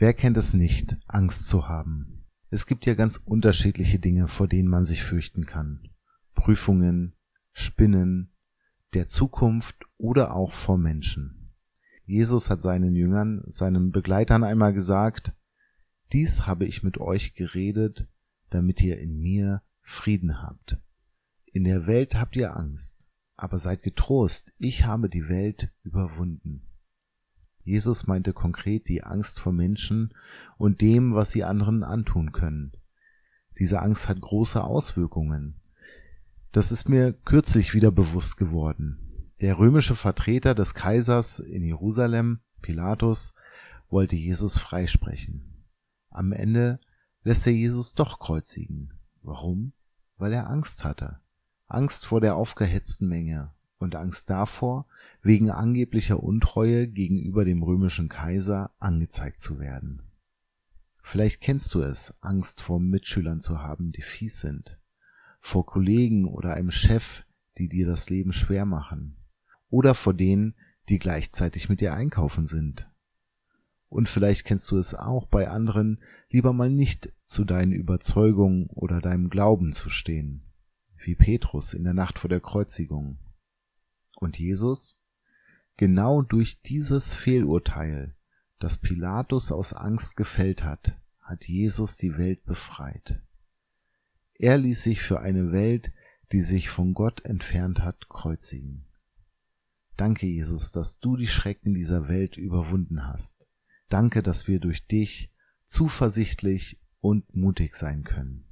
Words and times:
Wer 0.00 0.14
kennt 0.14 0.38
es 0.38 0.54
nicht, 0.54 0.96
Angst 1.08 1.50
zu 1.50 1.68
haben? 1.68 2.24
Es 2.48 2.64
gibt 2.64 2.86
ja 2.86 2.94
ganz 2.94 3.18
unterschiedliche 3.22 3.98
Dinge, 3.98 4.28
vor 4.28 4.48
denen 4.48 4.66
man 4.66 4.86
sich 4.86 5.02
fürchten 5.02 5.44
kann. 5.44 5.90
Prüfungen, 6.34 7.12
Spinnen, 7.52 8.32
der 8.94 9.08
Zukunft 9.08 9.84
oder 9.98 10.34
auch 10.34 10.54
vor 10.54 10.78
Menschen. 10.78 11.52
Jesus 12.06 12.48
hat 12.48 12.62
seinen 12.62 12.94
Jüngern, 12.94 13.42
seinen 13.46 13.90
Begleitern 13.90 14.42
einmal 14.42 14.72
gesagt, 14.72 15.34
dies 16.14 16.46
habe 16.46 16.64
ich 16.64 16.82
mit 16.82 16.96
euch 16.96 17.34
geredet, 17.34 18.08
damit 18.48 18.82
ihr 18.82 18.98
in 18.98 19.18
mir 19.18 19.60
Frieden 19.82 20.40
habt. 20.40 20.78
In 21.44 21.64
der 21.64 21.86
Welt 21.86 22.14
habt 22.14 22.36
ihr 22.36 22.56
Angst, 22.56 23.06
aber 23.36 23.58
seid 23.58 23.82
getrost, 23.82 24.54
ich 24.56 24.86
habe 24.86 25.10
die 25.10 25.28
Welt 25.28 25.70
überwunden. 25.82 26.69
Jesus 27.62 28.06
meinte 28.06 28.32
konkret 28.32 28.88
die 28.88 29.02
Angst 29.02 29.38
vor 29.38 29.52
Menschen 29.52 30.14
und 30.58 30.80
dem, 30.80 31.14
was 31.14 31.30
sie 31.30 31.44
anderen 31.44 31.84
antun 31.84 32.32
können. 32.32 32.72
Diese 33.58 33.82
Angst 33.82 34.08
hat 34.08 34.20
große 34.20 34.62
Auswirkungen. 34.62 35.56
Das 36.52 36.72
ist 36.72 36.88
mir 36.88 37.12
kürzlich 37.12 37.74
wieder 37.74 37.90
bewusst 37.90 38.36
geworden. 38.36 38.98
Der 39.40 39.58
römische 39.58 39.94
Vertreter 39.94 40.54
des 40.54 40.74
Kaisers 40.74 41.38
in 41.38 41.62
Jerusalem, 41.62 42.40
Pilatus, 42.62 43.34
wollte 43.88 44.16
Jesus 44.16 44.58
freisprechen. 44.58 45.64
Am 46.10 46.32
Ende 46.32 46.80
lässt 47.22 47.46
er 47.46 47.52
Jesus 47.52 47.94
doch 47.94 48.18
kreuzigen. 48.18 48.92
Warum? 49.22 49.72
Weil 50.16 50.32
er 50.32 50.48
Angst 50.48 50.84
hatte. 50.84 51.20
Angst 51.66 52.06
vor 52.06 52.20
der 52.20 52.34
aufgehetzten 52.36 53.08
Menge 53.08 53.52
und 53.80 53.96
Angst 53.96 54.30
davor, 54.30 54.86
wegen 55.22 55.50
angeblicher 55.50 56.22
Untreue 56.22 56.86
gegenüber 56.86 57.44
dem 57.44 57.62
römischen 57.62 58.08
Kaiser 58.08 58.70
angezeigt 58.78 59.40
zu 59.40 59.58
werden. 59.58 60.02
Vielleicht 61.02 61.40
kennst 61.40 61.74
du 61.74 61.82
es, 61.82 62.14
Angst 62.20 62.60
vor 62.60 62.78
Mitschülern 62.78 63.40
zu 63.40 63.60
haben, 63.62 63.90
die 63.90 64.02
fies 64.02 64.40
sind, 64.40 64.78
vor 65.40 65.66
Kollegen 65.66 66.26
oder 66.26 66.54
einem 66.54 66.70
Chef, 66.70 67.24
die 67.58 67.68
dir 67.68 67.86
das 67.86 68.10
Leben 68.10 68.32
schwer 68.32 68.66
machen, 68.66 69.16
oder 69.70 69.94
vor 69.94 70.14
denen, 70.14 70.54
die 70.88 70.98
gleichzeitig 70.98 71.68
mit 71.68 71.80
dir 71.80 71.94
einkaufen 71.94 72.46
sind. 72.46 72.88
Und 73.88 74.08
vielleicht 74.08 74.44
kennst 74.44 74.70
du 74.70 74.78
es 74.78 74.94
auch 74.94 75.26
bei 75.26 75.48
anderen, 75.48 75.98
lieber 76.28 76.52
mal 76.52 76.70
nicht 76.70 77.12
zu 77.24 77.44
deinen 77.44 77.72
Überzeugungen 77.72 78.66
oder 78.68 79.00
deinem 79.00 79.30
Glauben 79.30 79.72
zu 79.72 79.88
stehen, 79.88 80.42
wie 80.98 81.16
Petrus 81.16 81.74
in 81.74 81.82
der 81.82 81.94
Nacht 81.94 82.18
vor 82.18 82.28
der 82.28 82.40
Kreuzigung. 82.40 83.18
Und 84.20 84.38
Jesus? 84.38 84.98
Genau 85.76 86.22
durch 86.22 86.60
dieses 86.62 87.14
Fehlurteil, 87.14 88.14
das 88.58 88.78
Pilatus 88.78 89.50
aus 89.50 89.72
Angst 89.72 90.16
gefällt 90.16 90.62
hat, 90.62 90.96
hat 91.20 91.48
Jesus 91.48 91.96
die 91.96 92.18
Welt 92.18 92.44
befreit. 92.44 93.22
Er 94.34 94.58
ließ 94.58 94.82
sich 94.82 95.02
für 95.02 95.20
eine 95.20 95.52
Welt, 95.52 95.92
die 96.32 96.42
sich 96.42 96.68
von 96.68 96.94
Gott 96.94 97.24
entfernt 97.24 97.80
hat, 97.80 98.08
kreuzigen. 98.08 98.84
Danke, 99.96 100.26
Jesus, 100.26 100.70
dass 100.70 101.00
du 101.00 101.16
die 101.16 101.26
Schrecken 101.26 101.74
dieser 101.74 102.08
Welt 102.08 102.36
überwunden 102.36 103.06
hast. 103.06 103.48
Danke, 103.88 104.22
dass 104.22 104.46
wir 104.46 104.60
durch 104.60 104.86
dich 104.86 105.30
zuversichtlich 105.64 106.80
und 107.00 107.34
mutig 107.34 107.74
sein 107.74 108.04
können. 108.04 108.46